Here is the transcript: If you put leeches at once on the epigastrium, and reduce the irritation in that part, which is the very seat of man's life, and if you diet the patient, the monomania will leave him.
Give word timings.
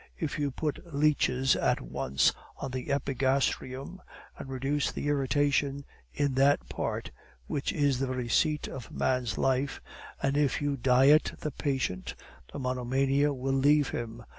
If 0.17 0.39
you 0.39 0.49
put 0.49 0.95
leeches 0.95 1.55
at 1.55 1.79
once 1.79 2.33
on 2.57 2.71
the 2.71 2.87
epigastrium, 2.91 3.99
and 4.35 4.49
reduce 4.49 4.91
the 4.91 5.07
irritation 5.09 5.85
in 6.11 6.33
that 6.33 6.67
part, 6.69 7.11
which 7.45 7.71
is 7.71 7.99
the 7.99 8.07
very 8.07 8.27
seat 8.27 8.67
of 8.67 8.89
man's 8.89 9.37
life, 9.37 9.79
and 10.19 10.35
if 10.37 10.59
you 10.59 10.75
diet 10.75 11.33
the 11.41 11.51
patient, 11.51 12.15
the 12.51 12.57
monomania 12.57 13.31
will 13.31 13.53
leave 13.53 13.89
him. 13.89 14.23